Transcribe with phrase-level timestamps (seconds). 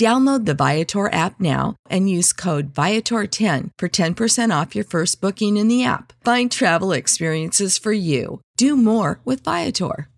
[0.00, 5.58] Download the Viator app now and use code Viator10 for 10% off your first booking
[5.58, 6.14] in the app.
[6.24, 8.40] Find travel experiences for you.
[8.56, 10.08] Do more with Viator.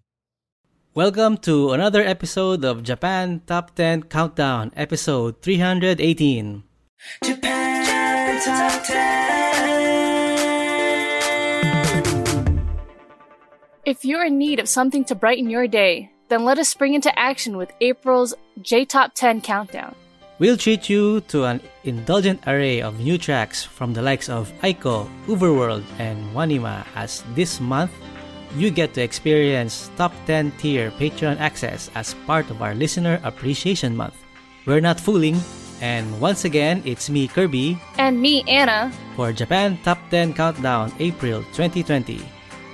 [0.95, 6.63] Welcome to another episode of Japan Top 10 Countdown, episode 318.
[7.25, 9.23] Japan Top 10.
[13.85, 17.17] If you're in need of something to brighten your day, then let us spring into
[17.19, 19.95] action with April's J Top 10 Countdown.
[20.39, 25.09] We'll treat you to an indulgent array of new tracks from the likes of Aiko,
[25.27, 27.93] UVERworld, and Wanima as this month
[28.57, 33.97] you get to experience top 10 tier Patreon access as part of our Listener Appreciation
[33.97, 34.17] Month.
[34.67, 35.41] We're not fooling,
[35.81, 37.79] and once again, it's me, Kirby.
[37.99, 38.93] And me, Anna.
[39.17, 42.21] For Japan Top 10 Countdown April 2020.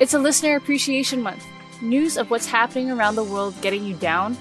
[0.01, 1.45] It's a Listener Appreciation Month
[1.81, 4.37] news of what's happening around the world getting you down,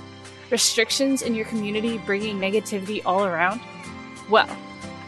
[0.50, 3.62] restrictions in your community bringing negativity all around?
[4.30, 4.50] Well,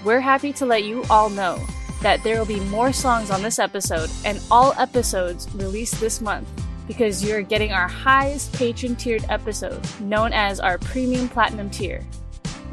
[0.04, 1.60] we're happy to let you all know
[2.02, 6.48] that there will be more songs on this episode and all episodes released this month
[6.88, 12.04] because you're getting our highest Patreon tiered episode, known as our Premium Platinum tier.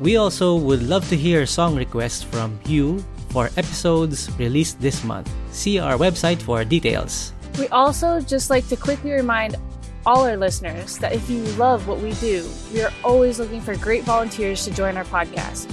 [0.00, 5.31] We also would love to hear song requests from you for episodes released this month.
[5.50, 7.35] See our website for details.
[7.59, 9.56] We also just like to quickly remind
[10.05, 13.77] all our listeners that if you love what we do, we are always looking for
[13.77, 15.71] great volunteers to join our podcast.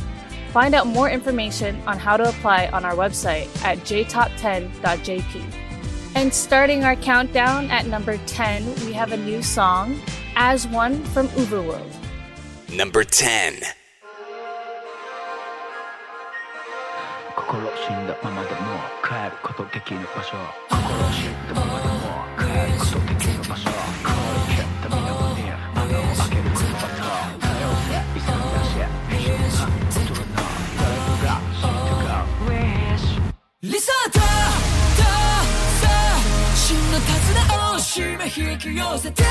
[0.51, 5.43] Find out more information on how to apply on our website at jtop10.jp.
[6.15, 9.99] And starting our countdown at number 10, we have a new song,
[10.35, 11.91] As One from UVERworld.
[12.71, 13.61] Number 10.
[17.35, 18.57] 心死んだままでも
[19.03, 20.37] 帰ることできぬ場所。
[20.69, 20.79] 心
[21.11, 21.97] 死んだままでも
[22.37, 23.69] 帰ることできぬ場所
[24.03, 24.13] 氷
[24.53, 27.01] 蹴った水面に穴を開ける車と
[27.39, 28.77] 多様性遺産だし
[29.09, 29.41] 一緒な
[29.89, 30.21] 大人の
[30.77, 33.17] 誰もが知ってが Wish
[33.61, 34.21] リサートと
[35.81, 35.89] さ
[36.55, 39.25] 真の手綱を締め引き寄せてく。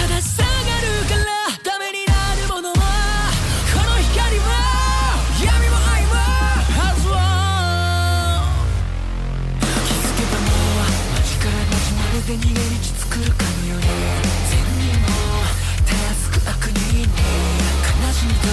[0.00, 0.54] ただ下がる
[1.08, 1.45] から。
[12.26, 12.58] で逃げ道
[12.98, 13.82] 作るかのように。
[14.50, 15.06] 善にも
[15.86, 17.04] たやすく悪人に。
[17.04, 17.08] 悲
[18.12, 18.48] しみと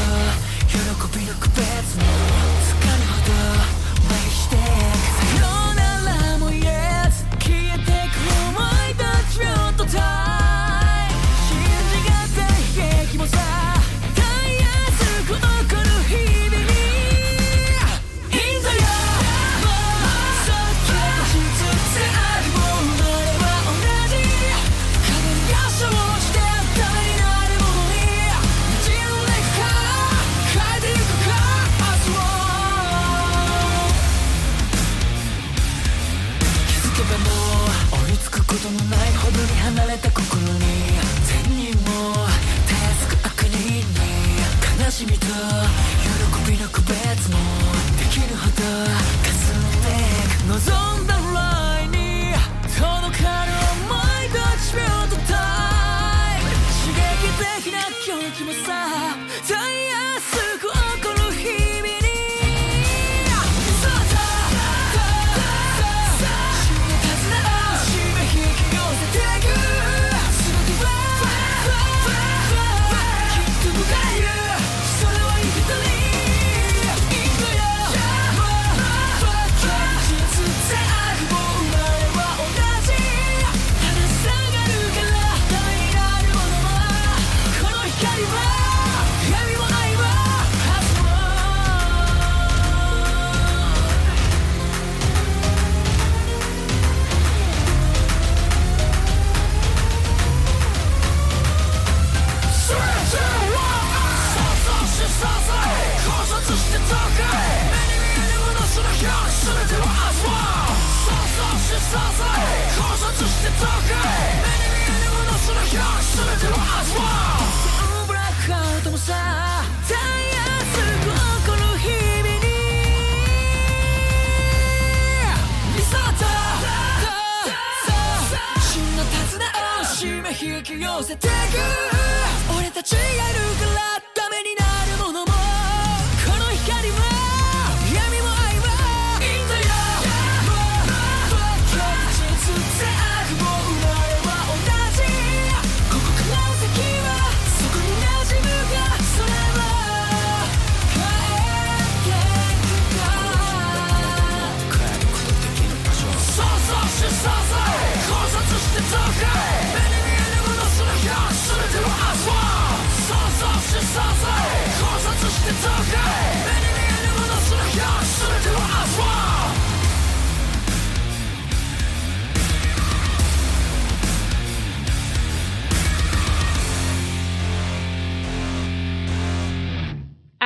[0.69, 2.03] 喜びの区別も。
[2.61, 3.17] 疲れほ
[3.77, 3.82] ど。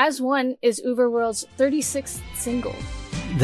[0.07, 2.71] As One is UVERworld's 36th single.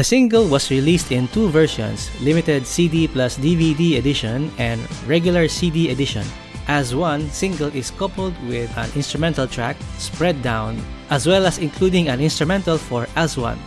[0.00, 6.24] single was released in two versions limited CD plus DVD edition and regular CD edition.
[6.64, 10.80] As One single is coupled with an instrumental track, Spread Down,
[11.12, 13.60] as well as including an instrumental for As One.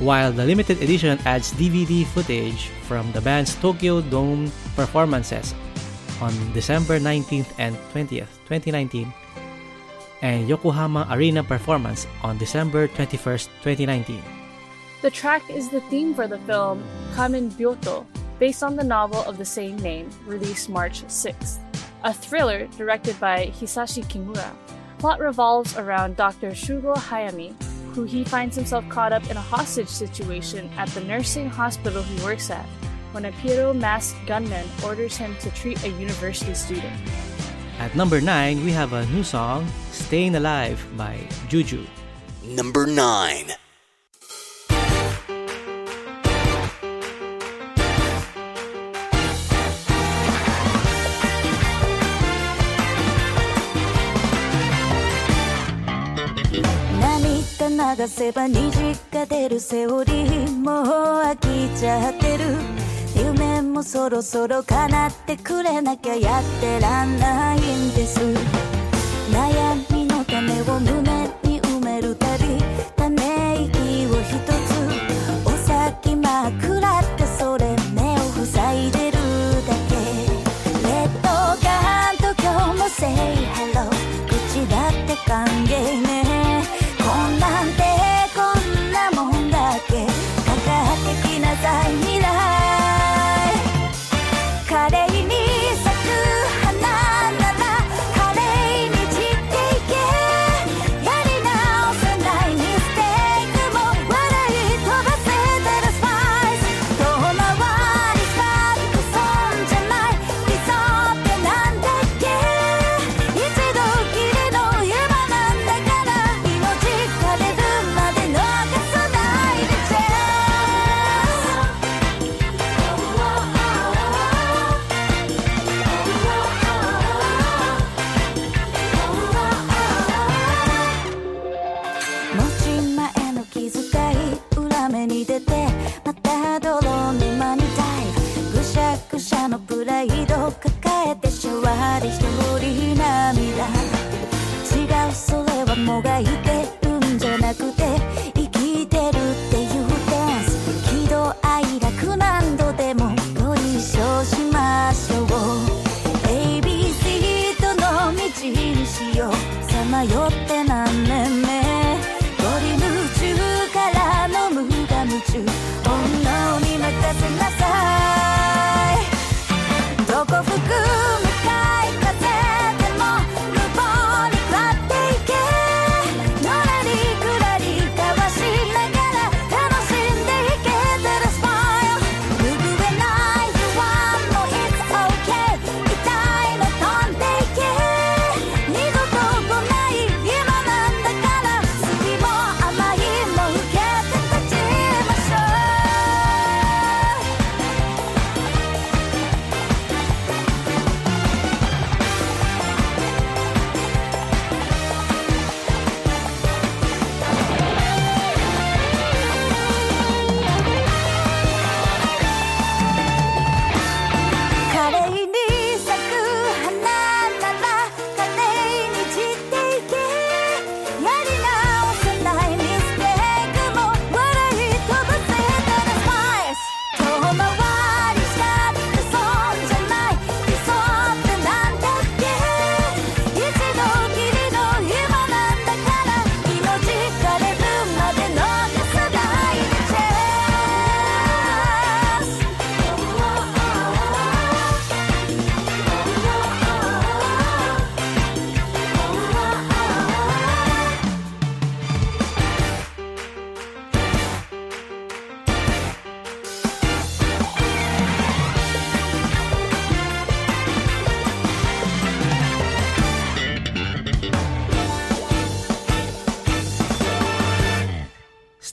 [0.00, 5.52] While the limited edition adds DVD footage from the band's Tokyo Dome performances
[6.24, 9.12] on December 19th and 20th, 2019,
[10.26, 14.22] and Yokohama Arena performance on December twenty first, twenty nineteen.
[15.02, 16.82] The track is the theme for the film
[17.14, 18.04] Kamen Byoto,
[18.40, 21.62] based on the novel of the same name, released March 6th.
[22.02, 24.50] A thriller directed by Hisashi Kimura.
[24.98, 26.50] Plot revolves around Dr.
[26.50, 27.54] Shugo Hayami,
[27.94, 32.24] who he finds himself caught up in a hostage situation at the nursing hospital he
[32.24, 32.66] works at
[33.12, 36.92] when a Piero masked gunman orders him to treat a university student.
[37.78, 39.68] At number 9, we have a new song
[40.06, 41.18] Staying Alive by
[41.48, 41.84] Juju.
[42.54, 43.56] Number 9
[57.96, 62.44] 流せば虹が出るセオリーもう飽きちゃってる。
[63.16, 68.20] 夢もそろそろ叶ってくれなきゃやってらんないんです。
[69.32, 69.95] 悩み
[70.38, 70.52] 「ため
[73.64, 76.75] 息をひとつおさきまく」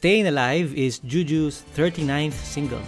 [0.04, 2.82] Staying Alive is Juju's 39th single.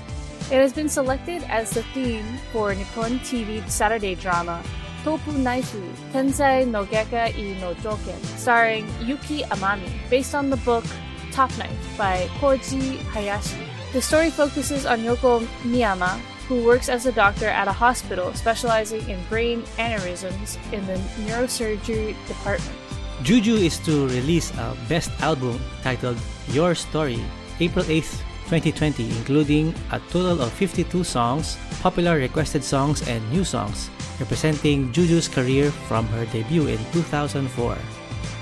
[0.51, 4.61] It has been selected as the theme for Nippon TV Saturday drama
[5.05, 5.79] Topu Naifu
[6.11, 10.83] Tensei no Geka i no Joken, starring Yuki Amami, based on the book
[11.31, 13.63] Top Knife by Koji Hayashi.
[13.93, 16.19] The story focuses on Yoko Miyama,
[16.49, 22.11] who works as a doctor at a hospital specializing in brain aneurysms in the neurosurgery
[22.27, 22.84] department.
[23.23, 26.17] Juju is to release a best album titled
[26.49, 27.23] Your Story
[27.59, 28.19] April 8th,
[28.51, 35.29] 2020, including a total of 52 songs, popular requested songs, and new songs, representing Juju's
[35.29, 37.77] career from her debut in 2004.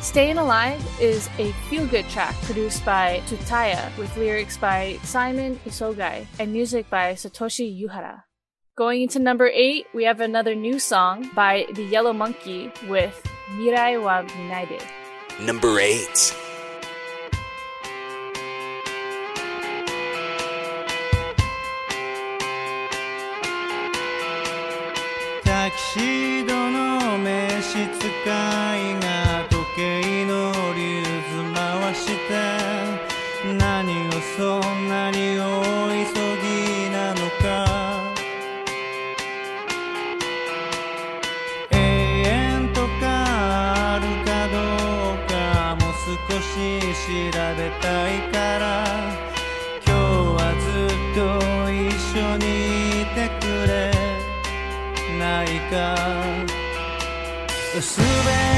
[0.01, 6.25] Staying Alive is a feel good track produced by Tutaya with lyrics by Simon Isogai
[6.39, 8.23] and music by Satoshi Yuhara.
[8.76, 13.20] Going into number 8, we have another new song by The Yellow Monkey with
[13.58, 14.80] Mirai wa Minaide.
[15.44, 16.48] Number 8.
[25.44, 28.06] タキシードの召使
[28.76, 29.21] いが
[55.72, 55.94] か
[57.76, 58.51] 薄紅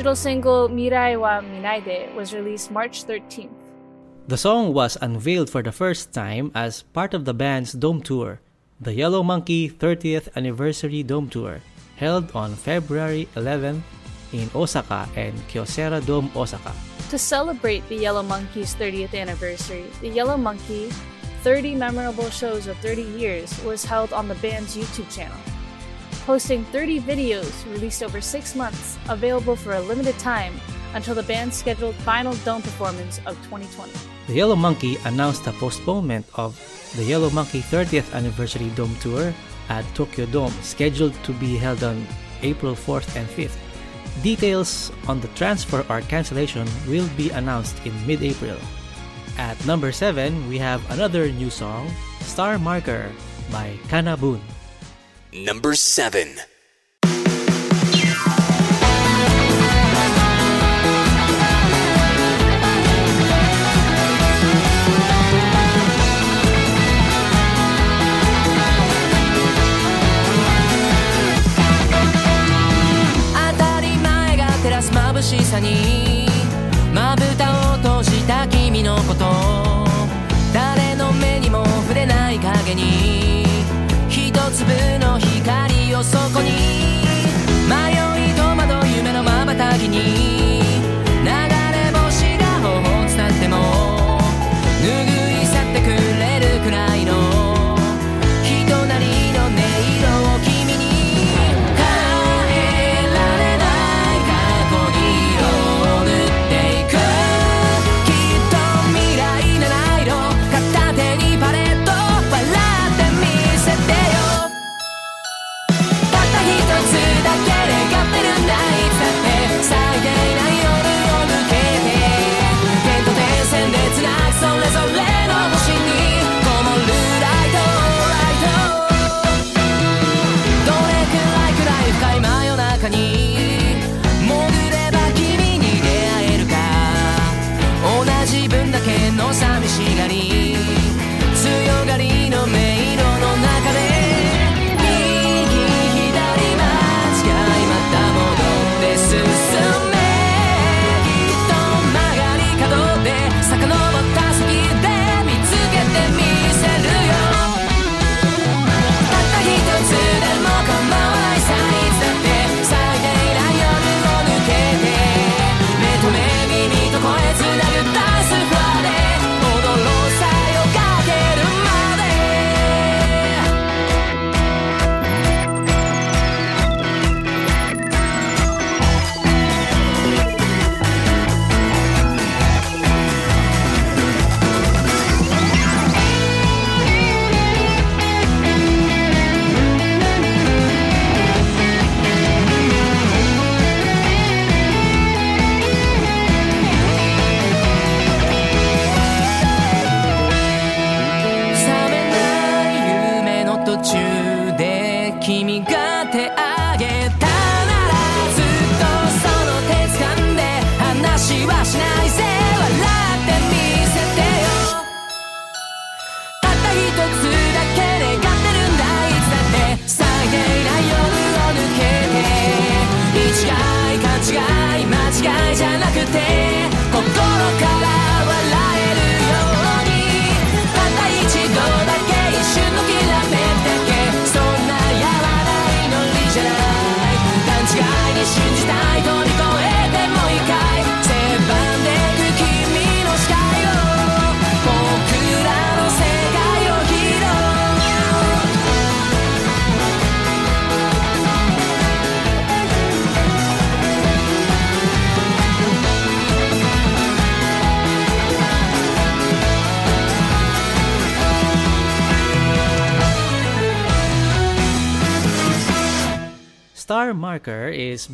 [0.00, 3.52] digital single Mirai wa Minaide was released March 13th.
[4.28, 8.40] The song was unveiled for the first time as part of the band's Dome Tour,
[8.80, 11.60] the Yellow Monkey 30th Anniversary Dome Tour,
[11.96, 13.84] held on February 11th
[14.32, 16.72] in Osaka and Kyocera Dome, Osaka.
[17.12, 20.88] To celebrate the Yellow Monkey's 30th anniversary, the Yellow Monkey
[21.44, 25.36] 30 Memorable Shows of 30 Years was held on the band's YouTube channel,
[26.30, 30.54] posting 30 videos released over six months, available for a limited time
[30.94, 33.90] until the band's scheduled final dome performance of 2020.
[34.28, 36.54] The Yellow Monkey announced a postponement of
[36.94, 39.34] the Yellow Monkey 30th Anniversary Dome Tour
[39.68, 42.06] at Tokyo Dome, scheduled to be held on
[42.42, 43.58] April 4th and 5th.
[44.22, 48.56] Details on the transfer or cancellation will be announced in mid April.
[49.36, 51.90] At number 7, we have another new song,
[52.20, 53.10] Star Marker
[53.50, 54.14] by Kana.
[55.32, 56.26] Number 7.
[73.32, 76.26] 当たり前が照らす眩しさに
[76.92, 79.26] まぶたを閉じた君のこと
[80.52, 83.49] 誰の目にも触れない影に
[84.52, 86.50] 粒の光をそこに。
[87.68, 90.39] 迷い戸惑う夢の瞬きに。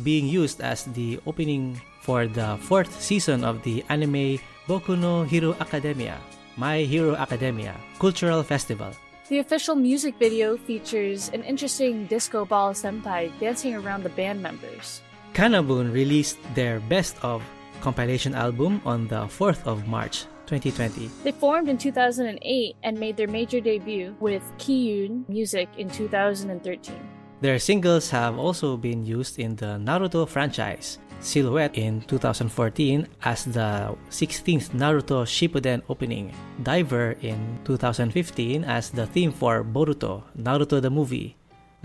[0.07, 5.51] Being used as the opening for the fourth season of the anime Boku no Hero
[5.59, 6.15] Academia,
[6.55, 8.95] My Hero Academia Cultural Festival.
[9.27, 15.03] The official music video features an interesting disco ball senpai dancing around the band members.
[15.35, 17.43] KANA-BOON released their best of
[17.83, 21.11] compilation album on the 4th of March 2020.
[21.27, 22.39] They formed in 2008
[22.79, 26.95] and made their major debut with Ki/oon Music in 2013.
[27.39, 33.95] Their singles have also been used in the Naruto franchise, Silhouette in 2014 as the
[34.09, 41.37] 16th Naruto Shippuden opening, Diver in 2015 as the theme for Boruto, Naruto the movie,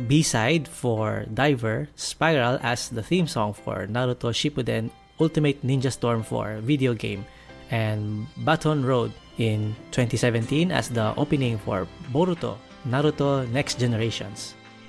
[0.09, 6.61] B-side for Diver, Spiral as the theme song for Naruto Shippuden Ultimate Ninja Storm 4
[6.62, 7.27] video game,
[7.71, 12.57] and Baton Road in 2017 as the opening for Boruto,
[12.88, 14.55] Naruto Next Generations.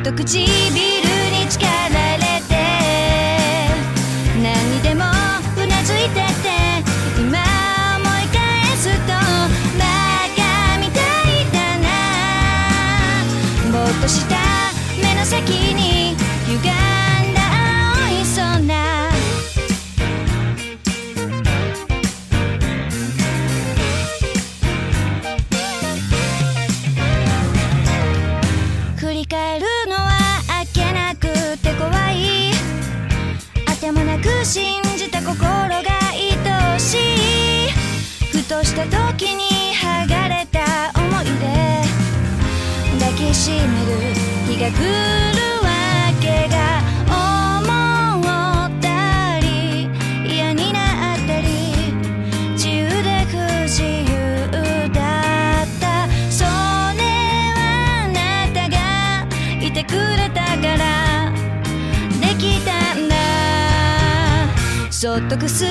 [0.00, 0.95] っと唇
[39.16, 41.46] 時に剥がれた思い出
[43.00, 43.64] 抱きしめる
[44.46, 44.84] 日が来る
[45.64, 45.70] わ
[46.20, 46.54] けが
[47.08, 47.64] 思
[48.66, 49.88] ったり
[50.26, 51.46] 嫌になったり
[52.52, 53.32] 自由で不
[53.66, 54.12] 自由
[54.92, 56.48] だったそれ
[57.54, 57.58] は
[58.04, 58.18] あな
[58.52, 58.76] たが
[59.66, 61.32] いてくれたから
[62.20, 63.14] できたんだ。
[64.90, 65.64] そっとくす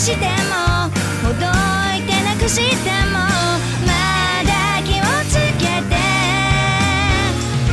[0.00, 0.24] しても
[1.22, 1.44] ほど
[1.94, 3.18] いてなくしても
[3.84, 3.92] ま
[4.46, 4.50] だ
[4.82, 5.94] 気をつけて。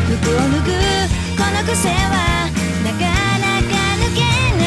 [0.08, 0.68] 服を脱ぐ
[1.38, 2.50] この癖は
[2.84, 3.00] なか
[3.40, 4.20] なか抜け
[4.58, 4.67] ない。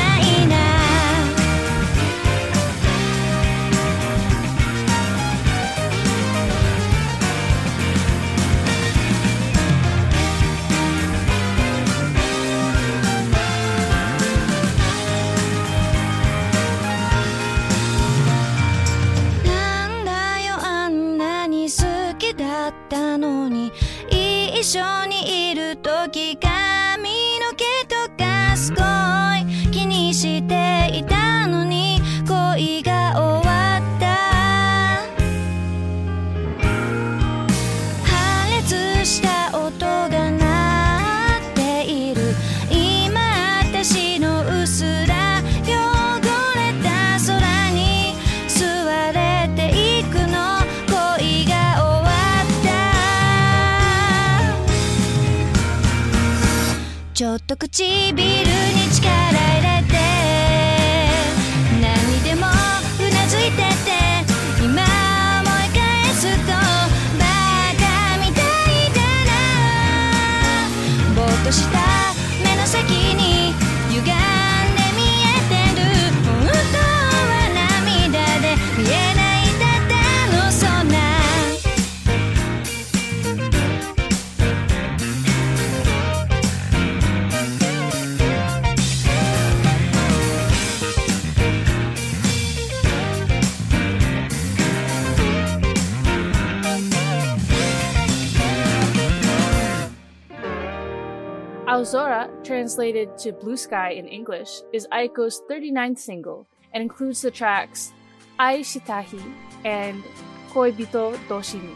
[101.80, 107.96] Aozora, translated to Blue Sky in English, is Aiko's 39th single and includes the tracks
[108.38, 109.24] Ai Shitahi
[109.64, 110.04] and
[110.52, 111.72] Koibito Doshimi.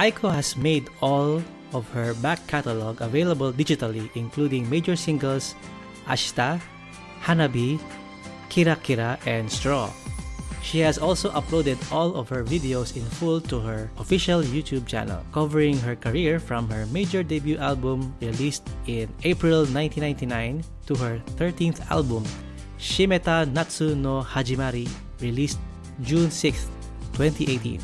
[0.00, 1.44] Aiko has made all
[1.76, 5.54] of her back catalog available digitally, including major singles
[6.08, 6.58] Ashita,
[7.20, 7.76] Hanabi,
[8.48, 9.92] Kira Kira, and Straw.
[10.64, 15.20] She has also uploaded all of her videos in full to her official YouTube channel,
[15.30, 21.84] covering her career from her major debut album released in April 1999 to her 13th
[21.92, 22.24] album,
[22.80, 24.88] Shimetta Natsu no Hajimari,
[25.20, 25.60] released
[26.00, 26.64] June 6,
[27.12, 27.78] 2018.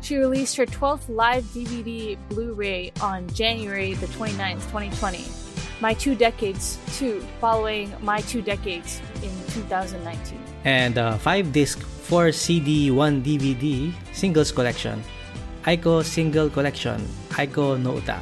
[0.00, 5.26] She released her 12th live DVD Blu ray on January the 29th, 2020.
[5.80, 12.32] My Two Decades 2, following My Two Decades in 2019 and uh, 5 disc 4
[12.32, 15.02] CD 1 DVD singles collection
[15.64, 16.98] Aiko Single Collection
[17.38, 18.18] Aiko no Uta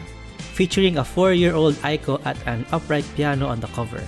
[0.61, 4.05] featuring a 4-year-old Aiko at an upright piano on the cover.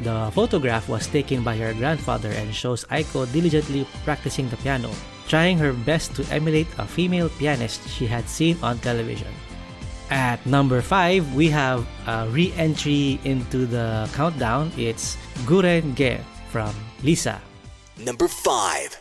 [0.00, 4.88] The photograph was taken by her grandfather and shows Aiko diligently practicing the piano,
[5.28, 9.28] trying her best to emulate a female pianist she had seen on television.
[10.08, 14.72] At number 5, we have a re entry into the countdown.
[14.80, 16.72] It's Gurenge from
[17.04, 17.44] Lisa
[18.04, 19.00] number 5.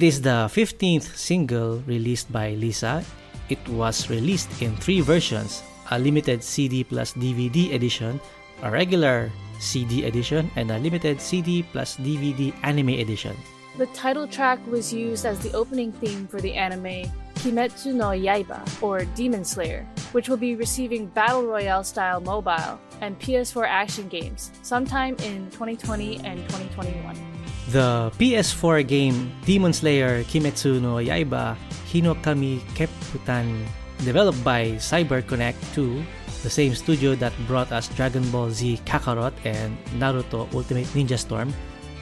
[0.00, 3.04] It is the 15th single released by Lisa.
[3.52, 5.60] It was released in three versions
[5.92, 8.16] a limited CD plus DVD edition,
[8.62, 9.28] a regular
[9.60, 13.36] CD edition, and a limited CD plus DVD anime edition.
[13.76, 17.04] The title track was used as the opening theme for the anime
[17.44, 19.84] Kimetsu no Yaiba, or Demon Slayer,
[20.16, 26.24] which will be receiving Battle Royale style mobile and PS4 action games sometime in 2020
[26.24, 27.29] and 2021.
[27.68, 31.56] The PS4 game Demon Slayer Kimetsu no Yaiba
[31.92, 33.66] Hinokami Keppuutan,
[34.04, 36.02] developed by CyberConnect 2,
[36.42, 41.52] the same studio that brought us Dragon Ball Z Kakarot and Naruto Ultimate Ninja Storm,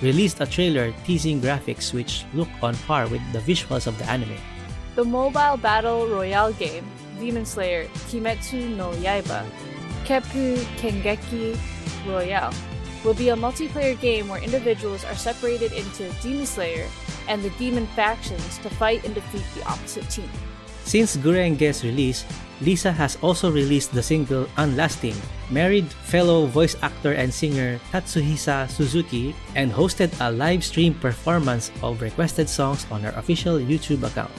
[0.01, 4.39] released a trailer teasing graphics which look on par with the visuals of the anime.
[4.95, 6.87] The mobile battle royale game,
[7.19, 9.45] Demon Slayer Kimetsu no Yaiba,
[10.05, 11.59] Keppu Kengeki
[12.07, 12.55] Royale,
[13.05, 16.89] will be a multiplayer game where individuals are separated into Demon Slayer
[17.29, 20.29] and the demon factions to fight and defeat the opposite team.
[20.85, 22.25] Since Gurenge's release,
[22.61, 25.15] Lisa has also released the single Unlasting,
[25.51, 32.01] married fellow voice actor and singer Tatsuhisa Suzuki, and hosted a live stream performance of
[32.01, 34.33] requested songs on her official YouTube account.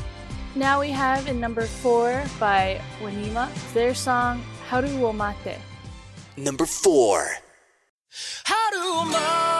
[0.56, 5.62] Now we have in number 4 by Wanima their song Haru wo Mate.
[6.36, 7.48] Number 4.
[8.43, 9.59] How do I?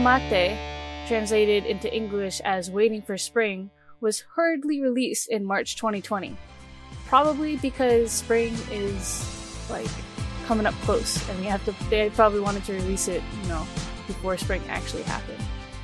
[0.00, 0.56] Mate
[1.06, 3.68] translated into English as Waiting for Spring,
[4.00, 6.36] was hurriedly released in March 2020.
[7.04, 9.20] Probably because spring is
[9.68, 9.90] like
[10.46, 13.66] coming up close and we have to they probably wanted to release it, you know,
[14.06, 15.36] before spring actually happened.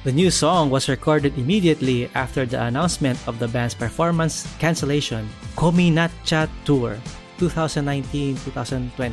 [0.05, 6.49] The new song was recorded immediately after the announcement of the band's performance cancellation, COMINATCHA
[6.64, 6.97] Tour
[7.37, 9.12] 2019-2020,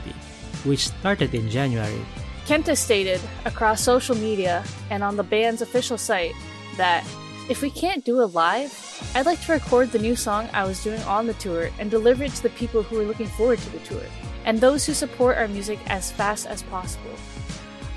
[0.63, 2.05] which started in January.
[2.45, 6.35] Kenta stated across social media and on the band's official site
[6.75, 7.05] that
[7.49, 8.71] if we can't do a live,
[9.15, 12.23] I'd like to record the new song I was doing on the tour and deliver
[12.23, 14.03] it to the people who are looking forward to the tour
[14.45, 17.15] and those who support our music as fast as possible.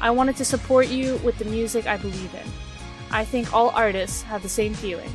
[0.01, 2.49] I wanted to support you with the music I believe in.
[3.11, 5.12] I think all artists have the same feeling.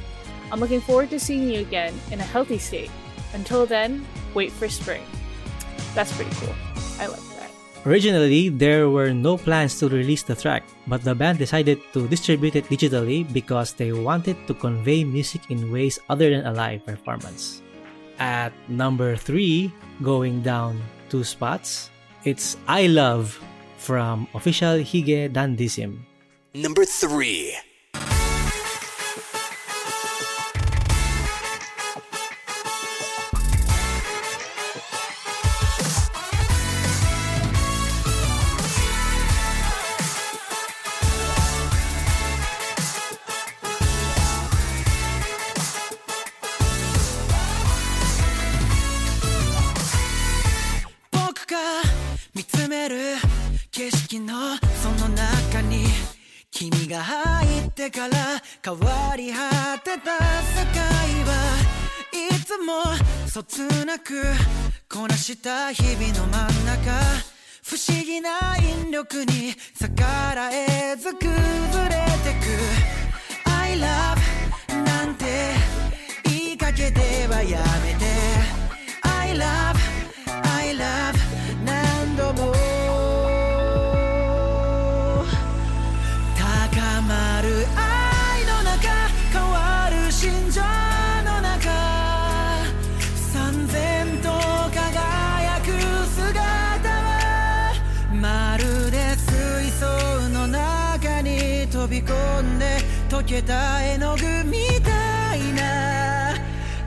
[0.52, 2.92] I'm looking forward to seeing you again in a healthy state.
[3.34, 5.04] Until then, wait for spring.
[5.94, 6.56] That's pretty cool.
[7.00, 7.31] I like.
[7.86, 12.56] Originally, there were no plans to release the track, but the band decided to distribute
[12.56, 17.62] it digitally because they wanted to convey music in ways other than a live performance.
[18.20, 19.74] At number 3,
[20.04, 20.78] going down
[21.10, 21.90] two spots,
[22.24, 23.34] it's I Love
[23.82, 26.06] from official Hige Dandism.
[26.54, 27.71] Number 3.
[58.64, 60.84] 変わり果てた世界
[61.26, 61.34] は
[62.14, 62.84] いつも
[63.28, 64.22] そつなく
[64.88, 66.92] こなした日々の真ん中
[67.64, 70.04] 不思議な引力に逆
[70.36, 71.30] らえず崩
[71.86, 74.20] れてく I love
[74.86, 75.26] なんて
[76.26, 78.06] 言いかけてはやめて
[79.02, 79.81] I love
[103.22, 106.34] 溶けた絵の具みたいな。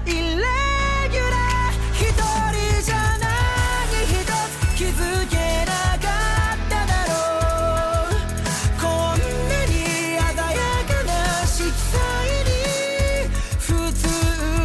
[0.04, 5.72] イレギュラー一人じゃない一つ気づけな
[6.02, 6.10] か
[6.54, 7.14] っただろ
[8.10, 8.12] う。
[8.82, 9.18] こん
[9.48, 11.94] なに鮮やかな色彩
[12.42, 12.50] に
[13.60, 14.02] 普通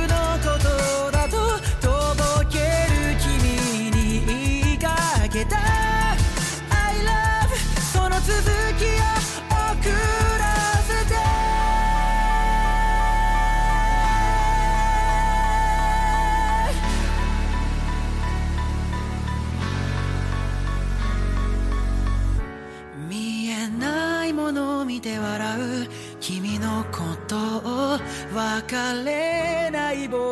[0.07, 0.65] のこと
[1.11, 1.35] だと
[1.79, 3.29] とぼける君
[3.91, 4.87] に言いか
[5.31, 5.58] けた。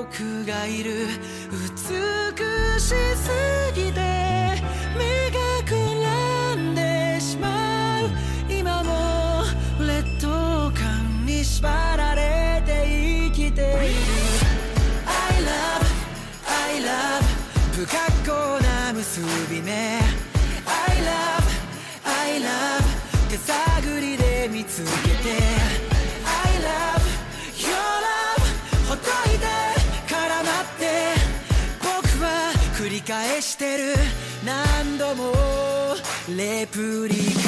[0.09, 1.07] 僕がいる。
[1.51, 3.29] 美しす
[3.73, 3.99] ぎて
[4.97, 8.09] 目がくらんでしまう。
[8.49, 9.43] 今も
[9.79, 12.85] 劣等感に縛られて
[13.29, 13.67] 生きている。
[15.05, 15.85] I love
[16.47, 17.23] I love
[17.73, 19.71] 不格好な結び目。
[19.71, 21.43] I love
[22.05, 22.83] I love
[23.29, 25.06] 手探りで見つけ
[35.14, 35.32] も
[36.36, 37.45] レプリカ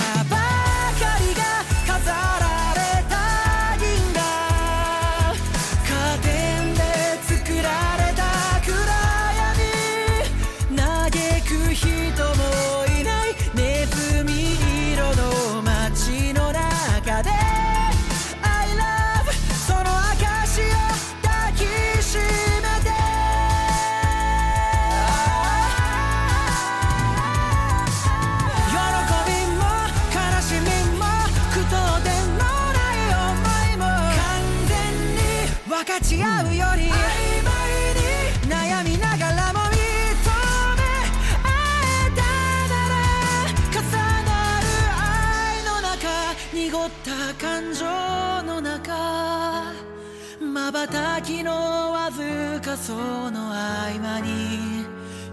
[50.88, 51.51] 瞬きの
[51.91, 52.93] わずかそ
[53.32, 54.86] の合間に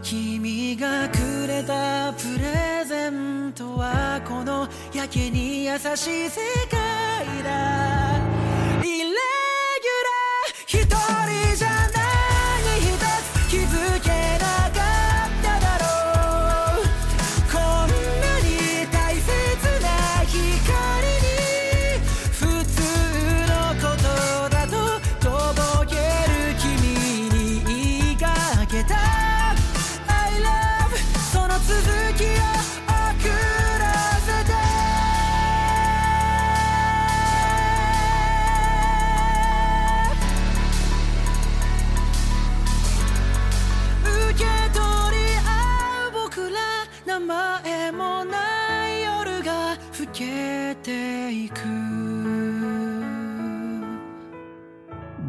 [0.03, 8.06] 君がくれたプレゼントはこのやけに優しい世界だ。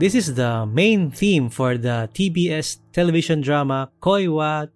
[0.07, 4.71] This is the main theme for the TBS television drama Koi wa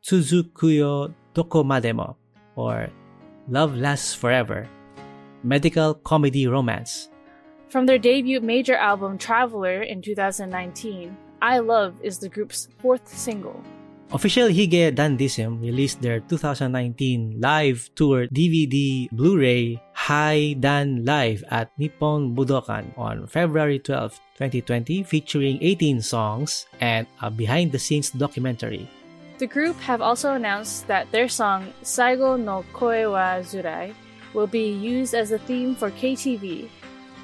[0.00, 2.16] Tsuzukuyo Dokomademo
[2.56, 2.88] or
[3.52, 4.64] Love Lasts Forever,
[5.44, 7.12] medical comedy romance.
[7.68, 13.60] From their debut major album Traveler in 2019, I Love is the group's fourth single.
[14.16, 22.34] Official Hige Dandism released their 2019 live tour DVD Blu-ray High Dan Live at Nippon
[22.34, 28.88] Budokan on February 12, 2020 featuring 18 songs and a behind-the-scenes documentary.
[29.36, 33.92] The group have also announced that their song Saigo no Koe wa Zurai
[34.32, 36.68] will be used as a theme for KTV.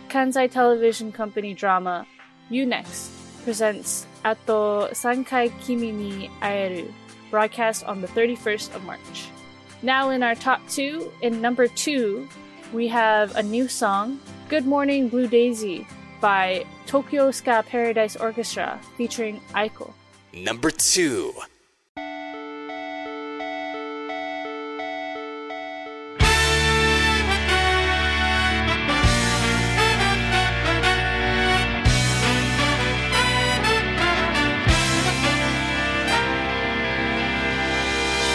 [0.09, 2.07] Kansai television company drama
[2.51, 3.11] You Next
[3.45, 6.93] presents Ato Sankai Kimi ni Aeru,
[7.31, 9.33] broadcast on the 31st of March.
[9.81, 12.29] Now in our top two, in number two,
[12.73, 15.87] we have a new song, Good Morning Blue Daisy
[16.22, 19.94] by Tokyo Ska Paradise Orchestra featuring Aiko.
[20.34, 21.32] Number 2.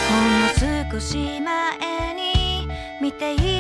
[0.09, 0.49] ほんの
[0.93, 2.69] 少し前に
[3.01, 3.60] 見てい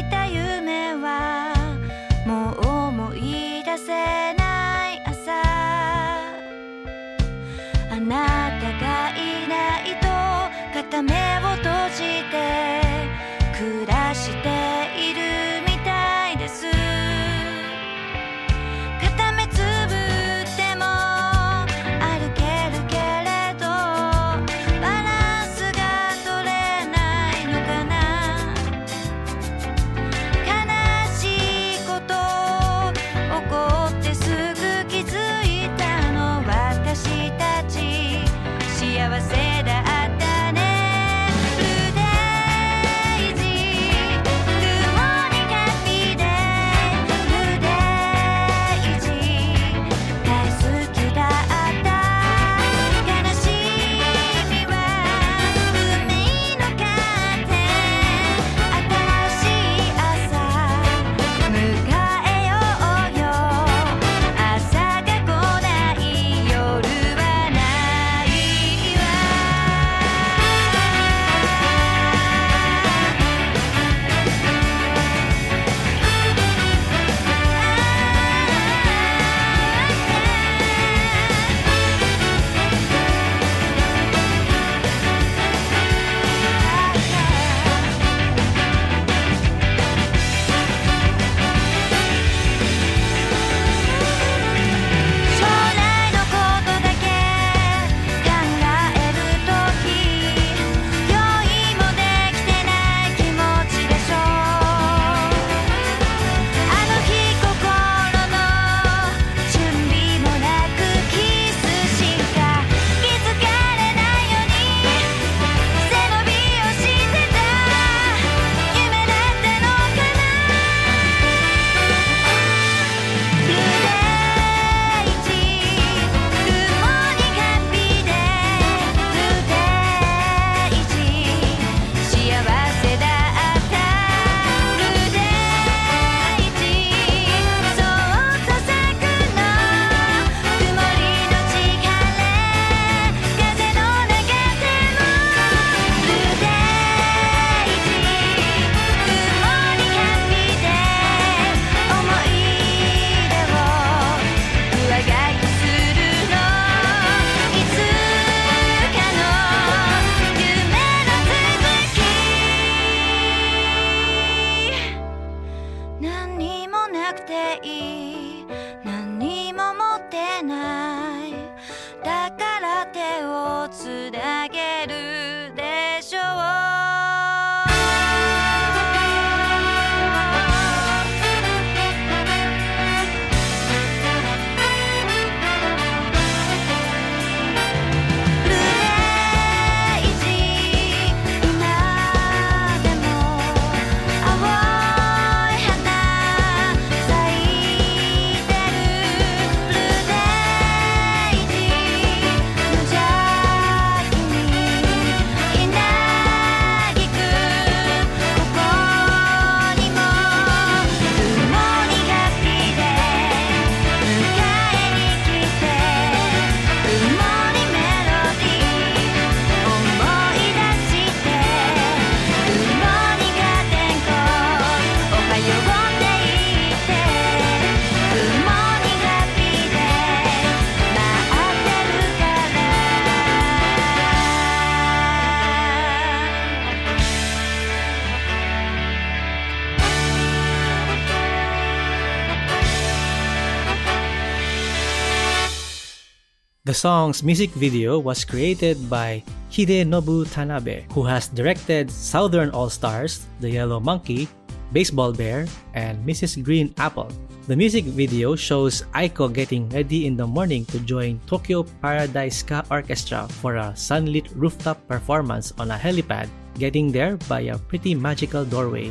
[246.81, 249.21] song's music video was created by
[249.53, 254.25] Hidenobu Tanabe, who has directed Southern All Stars, The Yellow Monkey,
[254.73, 255.45] Baseball Bear,
[255.77, 256.41] and Mrs.
[256.41, 257.13] Green Apple.
[257.45, 262.65] The music video shows Aiko getting ready in the morning to join Tokyo Paradise Ska
[262.73, 268.41] Orchestra for a sunlit rooftop performance on a helipad, getting there by a pretty magical
[268.41, 268.89] doorway.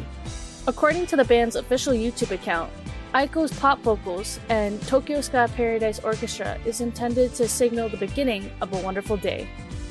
[0.70, 2.70] According to the band's official YouTube account,
[3.12, 8.72] Aiko's pop vocals and Tokyo Ska Paradise Orchestra is intended to signal the beginning of
[8.72, 9.48] a wonderful day.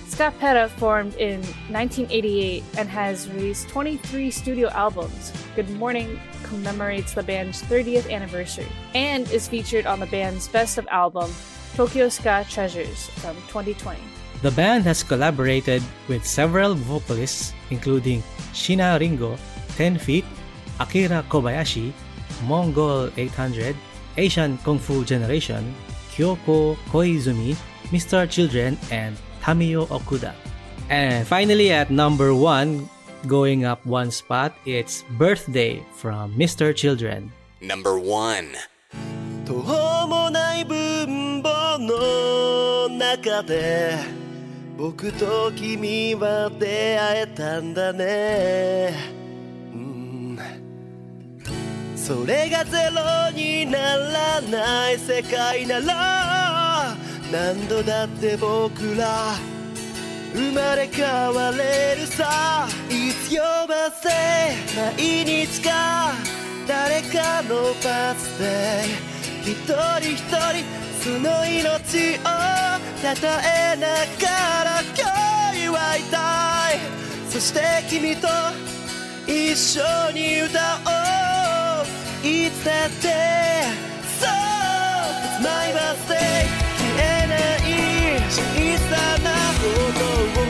[0.08, 5.34] Ska Para formed in 1988 and has released 23 studio albums.
[5.54, 10.88] Good Morning commemorates the band's 30th anniversary and is featured on the band's best of
[10.88, 11.30] album,
[11.76, 14.00] Tokyo Ska Treasures from 2020.
[14.44, 19.38] The band has collaborated with several vocalists including Shiina Ringo,
[19.76, 20.24] 10 Feet,
[20.80, 21.92] Akira Kobayashi,
[22.45, 23.77] Mongol 800,
[24.17, 25.75] Asian Kung Fu Generation,
[26.13, 27.57] Kyoko Koizumi,
[27.91, 28.29] Mr.
[28.29, 30.35] Children, and Tamio Okuda.
[30.91, 32.89] And finally, at number one,
[33.27, 36.75] going up one spot, it's Birthday from Mr.
[36.75, 37.33] Children.
[37.61, 38.55] Number 1.
[39.45, 43.95] 途方もない分母の中で
[44.79, 49.18] 僕と君は出会えたんだねうん
[52.10, 56.96] それがゼロにならない世界なら。
[57.32, 59.36] 何度だって僕ら
[60.34, 62.68] 生まれ変われるさ。
[62.90, 64.10] いつ呼ばせ
[64.76, 66.14] 毎日か
[66.68, 68.86] 誰かのバスで
[69.44, 70.66] 一人一人
[71.04, 72.24] その命を
[73.04, 73.40] たた
[73.74, 76.80] えながら今日祝いたい。
[77.30, 78.28] そして君と
[79.28, 81.29] 一緒に歌おう。
[82.22, 83.08] いつだって
[84.20, 86.48] So It's my birthday
[86.78, 88.38] 消えない小
[88.90, 88.92] さ
[89.24, 89.64] なこ
[89.98, 90.44] とを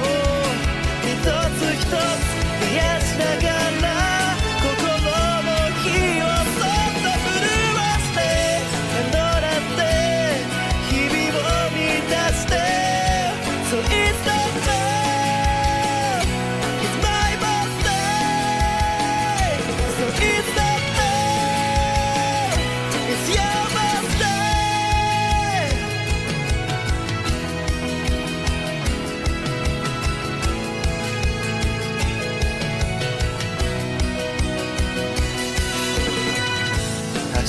[1.06, 1.14] 一
[1.60, 3.48] つ一つ増やしなが
[3.82, 4.19] ら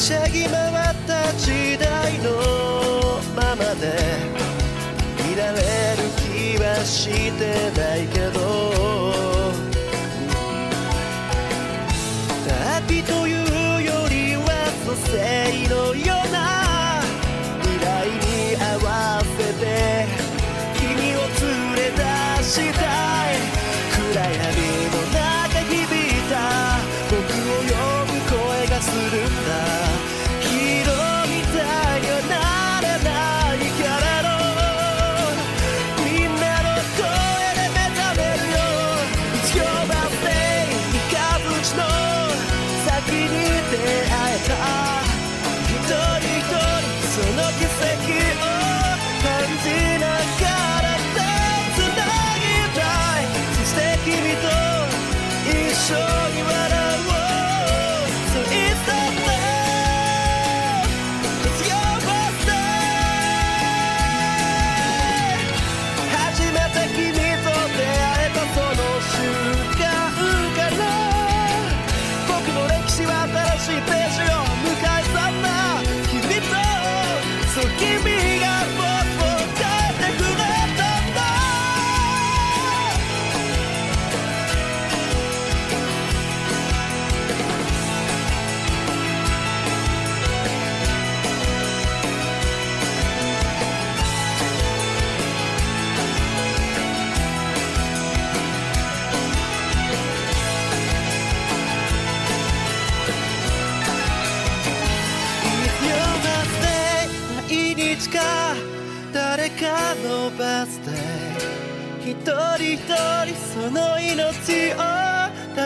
[0.00, 1.89] しゃぎ回った時代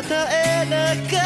[0.09, 0.29] Tata
[0.61, 1.24] Enaka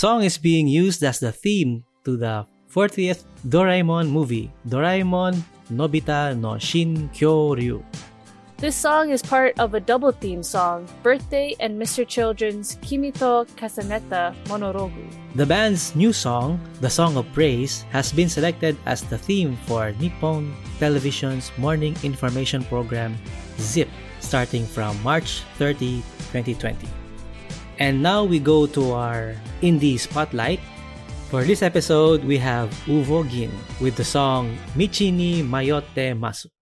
[0.00, 5.36] song is being used as the theme to the 40th Doraemon movie, Doraemon
[5.68, 7.84] Nobita no Shin Kyoryu.
[8.56, 12.08] This song is part of a double theme song, Birthday and Mr.
[12.08, 15.04] Children's Kimito Kasaneta Monorogu.
[15.36, 19.92] The band's new song, The Song of Praise, has been selected as the theme for
[20.00, 23.20] Nippon Television's morning information program
[23.60, 26.00] ZIP starting from March 30,
[26.32, 26.99] 2020.
[27.80, 30.60] And now we go to our indie spotlight.
[31.32, 33.48] For this episode, we have Uvo Gin
[33.80, 36.52] with the song Michi ni Mayotte Masu.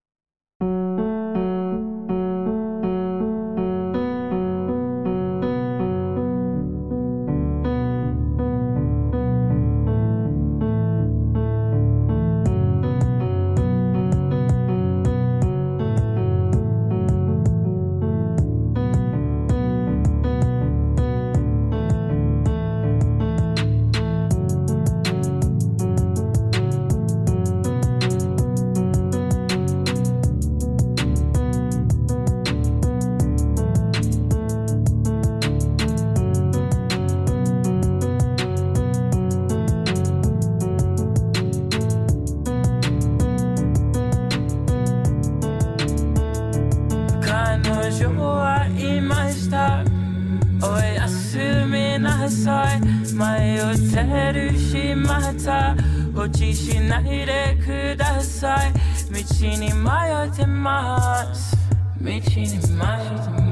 [57.01, 58.73] ないでください
[59.11, 61.57] 道に迷ってます
[62.01, 62.59] 道に迷って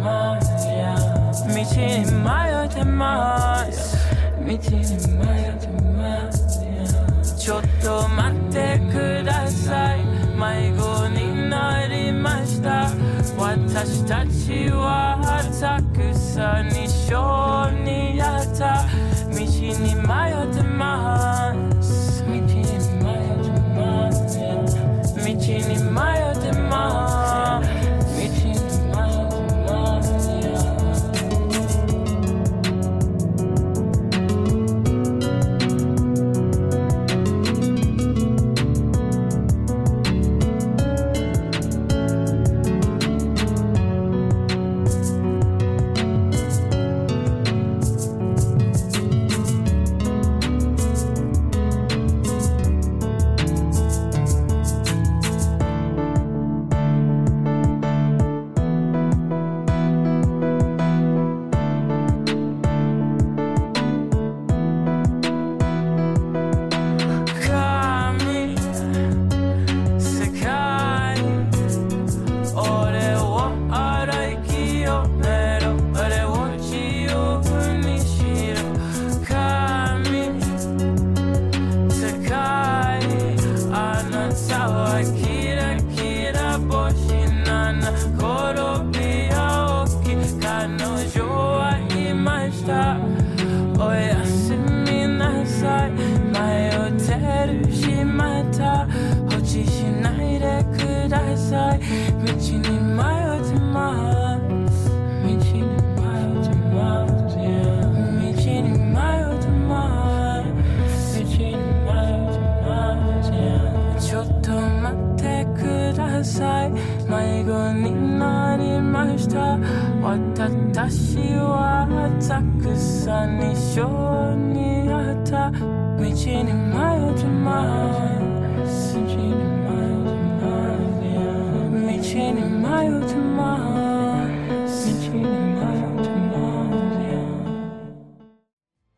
[0.02, 2.34] ます道に迷
[2.64, 3.96] ってます
[4.40, 10.04] 道に迷ってますちょっと待ってください
[10.36, 12.90] 迷子になりました
[13.38, 15.16] 私たちは
[15.60, 18.84] たくさん一緒にやった
[19.30, 21.15] 道に迷ってます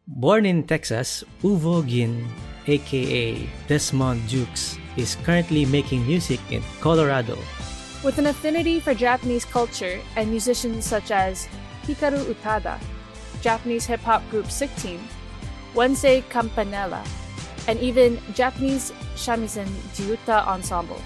[0.07, 2.28] Born in Texas, Uvo Gin,
[2.66, 7.39] aka Desmond Jukes, is currently making music in Colorado.
[8.05, 11.49] With an affinity for Japanese culture and musicians such as
[11.89, 12.76] Hikaru Utada,
[13.41, 15.01] Japanese hip hop group Sick Team,
[15.74, 17.03] Wednesday Campanella,
[17.66, 19.66] and even Japanese shamisen
[19.97, 21.01] jiuta ensemble.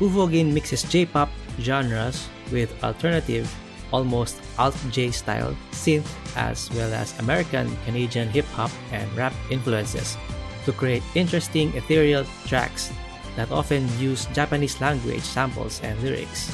[0.00, 3.48] Uvo Gin mixes J-pop genres with alternative
[3.92, 10.16] almost alt J style synth as well as American Canadian hip hop and rap influences
[10.64, 12.92] to create interesting ethereal tracks
[13.36, 16.52] that often use Japanese language samples and lyrics.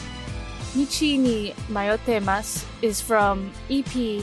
[0.79, 4.23] Michi ni Mayotte Mas is from EP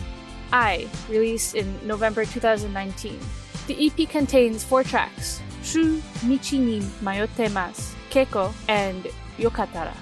[0.53, 3.19] I, released in November 2019.
[3.67, 9.03] The EP contains four tracks Shu, Michi ni Mayotte Mas, Keiko, and
[9.37, 9.93] Yokatara.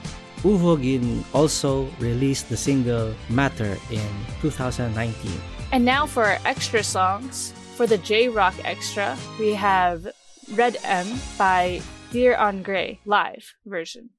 [0.43, 5.32] Uvo Gin also released the single Matter in 2019.
[5.72, 7.51] And now for our extra songs.
[7.74, 10.08] For the J Rock Extra, we have
[10.54, 11.82] Red M by
[12.12, 14.12] Dir En Grey live version.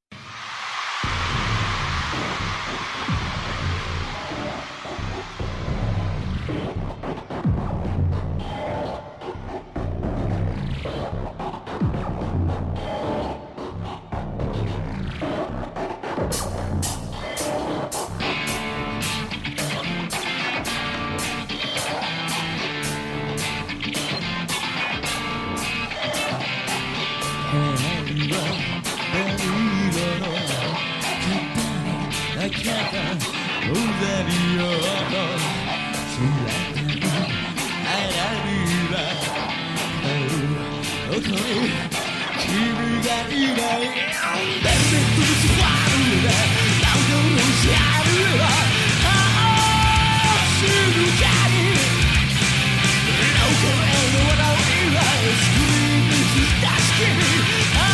[55.34, 57.93] Screaming, this is not scary.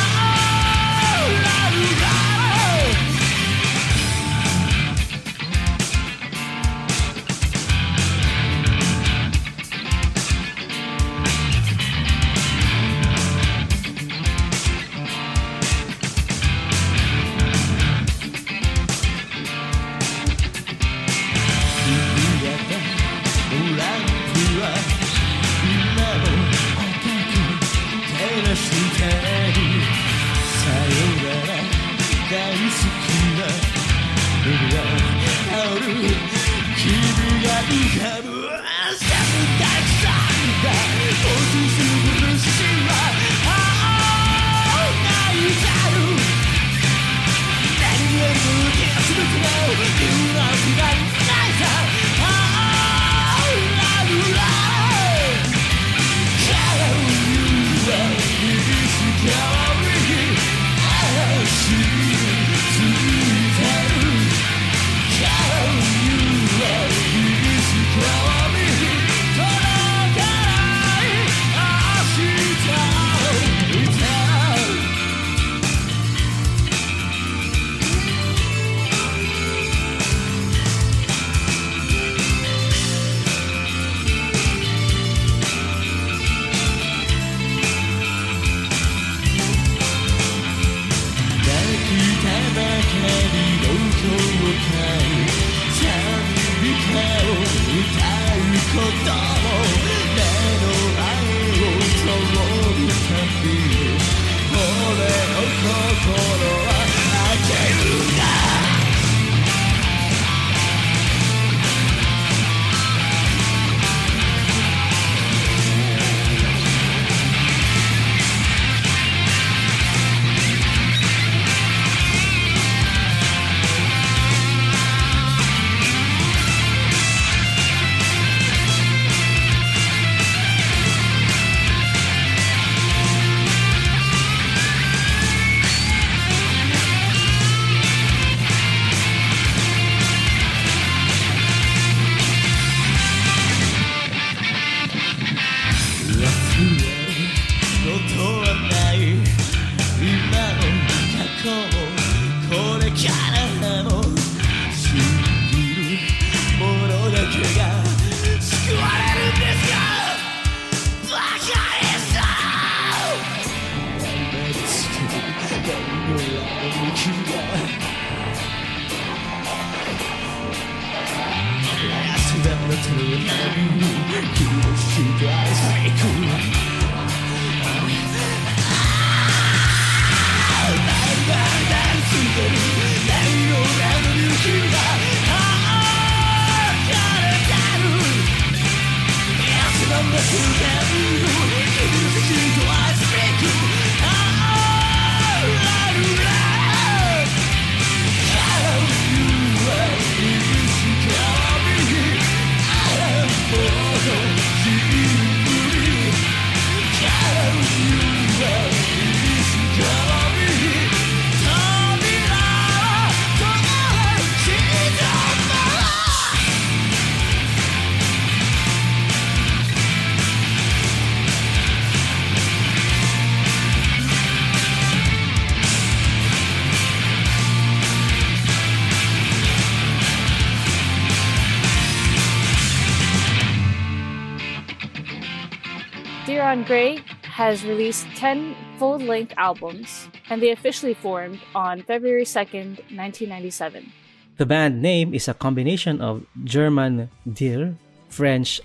[236.70, 243.90] Grey has released 10 full length albums, and they officially formed on February 2nd, 1997.
[244.38, 247.74] The band name is a combination of German dir,
[248.06, 248.62] French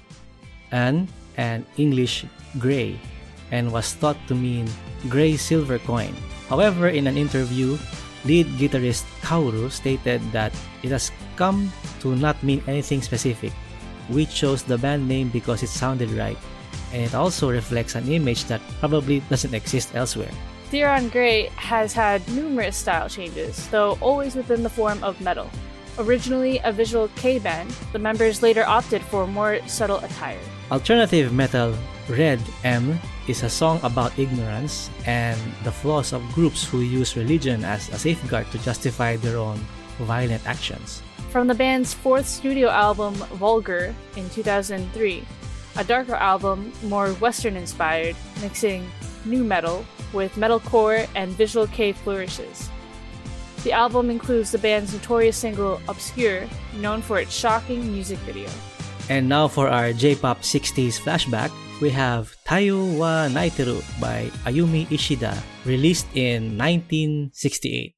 [0.70, 2.30] an, and English
[2.62, 2.93] grey,
[3.49, 4.70] and was thought to mean
[5.10, 6.14] grey silver coin.
[6.45, 7.74] However, in an interview,
[8.22, 10.53] lead guitarist Kaoru stated that
[10.86, 11.10] it has
[11.41, 11.74] come
[12.06, 13.49] to not mean anything specific.
[14.14, 16.38] We chose the band name because it sounded right,
[16.93, 20.31] and it also reflects an image that probably doesn't exist elsewhere.
[20.71, 25.49] Dir En Grey has had numerous style changes, though always within the form of metal.
[25.97, 30.39] Originally a visual Kei band, the members later opted for more subtle attire.
[30.71, 31.73] Alternative metal
[32.09, 37.63] Red M is a song about ignorance and the flaws of groups who use religion
[37.63, 39.59] as a safeguard to justify their own
[39.99, 41.01] violent actions.
[41.29, 45.23] From the band's fourth studio album, Vulgar, in 2003,
[45.78, 48.89] a darker album, more Western inspired, mixing
[49.26, 52.69] nu metal with metalcore and visual Kei flourishes.
[53.63, 56.47] The album includes the band's notorious single Obscure,
[56.78, 58.49] known for its shocking music video.
[59.09, 61.51] And now for our J-pop 60s flashback,
[61.82, 67.95] we have Tayo wa Naiteru by Ayumi Ishida, released in 1968.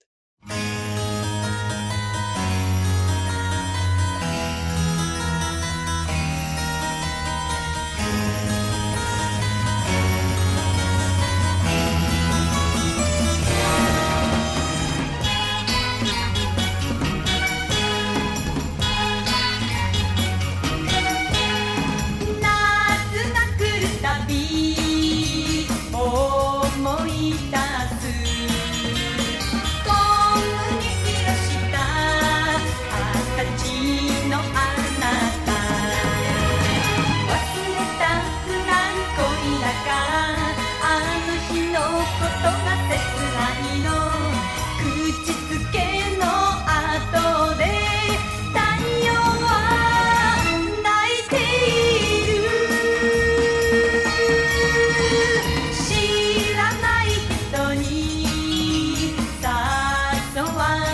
[60.38, 60.87] Don't.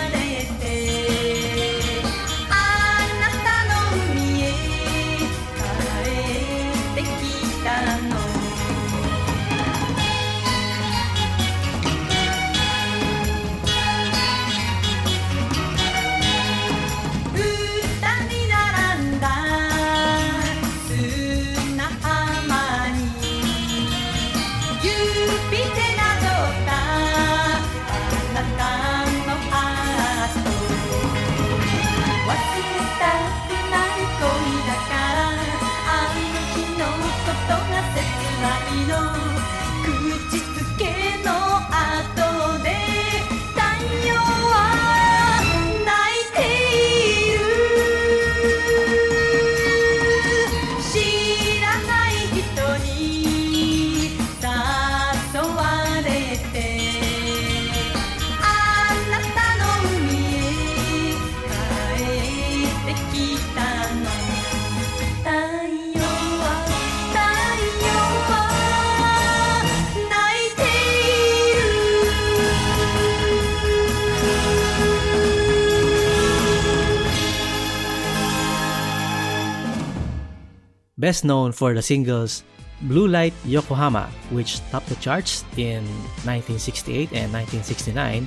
[81.04, 82.40] Best known for the singles
[82.88, 85.84] Blue Light Yokohama, which topped the charts in
[86.24, 88.24] 1968 and 1969,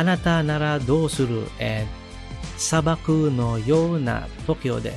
[0.00, 1.84] Anata Nara Dosuru, and
[2.56, 4.96] Sabaku no Yo na Tokyo de.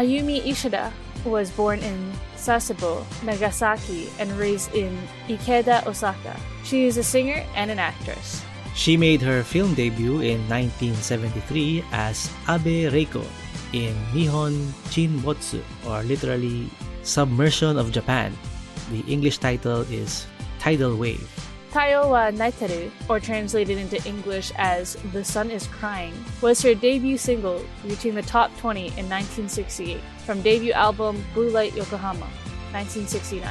[0.00, 0.88] Ayumi Ishida
[1.28, 1.96] was born in
[2.40, 4.96] Sasebo, Nagasaki, and raised in
[5.28, 6.40] Ikeda, Osaka.
[6.64, 8.40] She is a singer and an actress.
[8.74, 13.22] She made her film debut in 1973 as Abe Reiko
[13.74, 14.54] in Nihon
[14.94, 16.70] Chinbotsu, or literally
[17.02, 18.30] Submersion of Japan.
[18.94, 20.30] The English title is
[20.62, 21.26] Tidal Wave.
[21.74, 27.18] Tayo wa Naiteru, or translated into English as The Sun is Crying, was her debut
[27.18, 32.30] single, reaching the top 20 in 1968 from debut album Blue Light Yokohama,
[32.70, 33.42] 1969.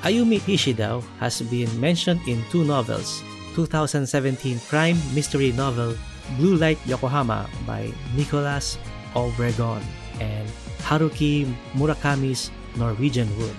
[0.00, 3.20] Ayumi Ishida has been mentioned in two novels
[3.52, 5.92] 2017 crime mystery novel
[6.38, 8.78] Blue Light Yokohama by Nicholas
[9.14, 9.82] Obregon
[10.20, 10.48] and
[10.78, 13.54] Haruki Murakami's Norwegian Wood.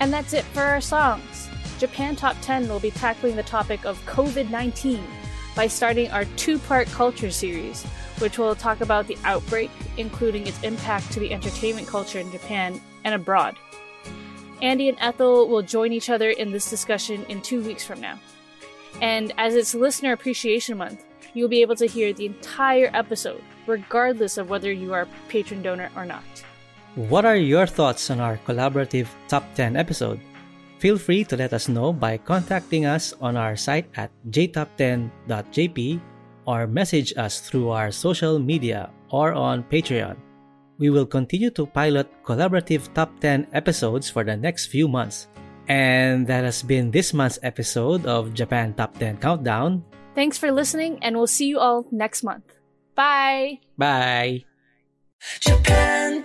[0.00, 1.48] And that's it for our songs.
[1.78, 5.02] Japan Top 10 will be tackling the topic of COVID 19
[5.54, 7.84] by starting our two part culture series,
[8.18, 12.80] which will talk about the outbreak, including its impact to the entertainment culture in Japan
[13.04, 13.56] and abroad.
[14.62, 18.18] Andy and Ethel will join each other in this discussion in two weeks from now.
[19.00, 21.04] And as it's Listener Appreciation Month,
[21.34, 25.62] you'll be able to hear the entire episode, regardless of whether you are a patron
[25.62, 26.24] donor or not.
[26.94, 30.20] What are your thoughts on our collaborative top 10 episode?
[30.78, 36.00] Feel free to let us know by contacting us on our site at jtop10.jp
[36.44, 40.16] or message us through our social media or on Patreon.
[40.78, 45.28] We will continue to pilot collaborative top 10 episodes for the next few months.
[45.68, 49.84] And that has been this month's episode of Japan Top 10 Countdown.
[50.14, 52.44] Thanks for listening, and we'll see you all next month.
[52.94, 53.60] Bye!
[53.78, 54.44] Bye!
[55.40, 56.24] Japan